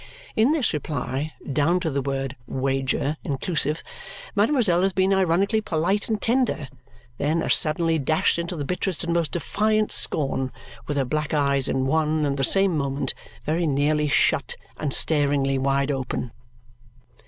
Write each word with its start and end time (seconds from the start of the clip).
In 0.35 0.51
this 0.51 0.73
reply, 0.73 1.31
down 1.53 1.79
to 1.81 1.91
the 1.91 2.01
word 2.01 2.35
"wager" 2.47 3.17
inclusive, 3.23 3.83
mademoiselle 4.35 4.81
has 4.81 4.93
been 4.93 5.13
ironically 5.13 5.61
polite 5.61 6.09
and 6.09 6.19
tender, 6.19 6.69
then 7.19 7.43
as 7.43 7.55
suddenly 7.55 7.99
dashed 7.99 8.39
into 8.39 8.55
the 8.55 8.65
bitterest 8.65 9.03
and 9.03 9.13
most 9.13 9.33
defiant 9.33 9.91
scorn, 9.91 10.51
with 10.87 10.97
her 10.97 11.05
black 11.05 11.35
eyes 11.35 11.67
in 11.67 11.85
one 11.85 12.25
and 12.25 12.37
the 12.37 12.43
same 12.43 12.75
moment 12.75 13.13
very 13.45 13.67
nearly 13.67 14.07
shut 14.07 14.55
and 14.77 14.91
staringly 14.91 15.59
wide 15.59 15.91
open. 15.91 16.31